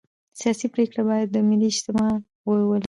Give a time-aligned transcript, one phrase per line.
[0.39, 2.11] سیاسي پرېکړې باید ملي اجماع
[2.47, 2.79] ولري